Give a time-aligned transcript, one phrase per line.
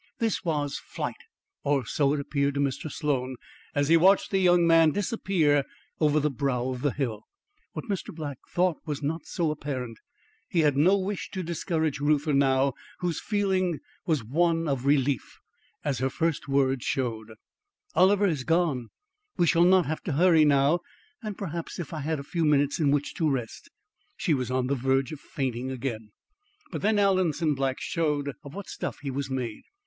[0.17, 1.13] This was flight;
[1.63, 2.91] or so it appeared to Mr.
[2.91, 3.35] Sloan,
[3.75, 5.63] as he watched the young man disappear
[5.99, 7.21] over the brow of the hill.
[7.73, 8.11] What Mr.
[8.11, 9.99] Black thought was not so apparent.
[10.49, 13.77] He had no wish to discourage Reuther whose feeling
[14.07, 15.37] was one of relief
[15.85, 17.33] as her first word showed.
[17.93, 18.87] "Oliver is gone.
[19.37, 20.79] We shall not have to hurry now
[21.21, 23.69] and perhaps if I had a few minutes in which to rest"
[24.17, 26.09] She was on the verge of fainting again.
[26.71, 29.61] And then Alanson Black showed of what stuff he was made.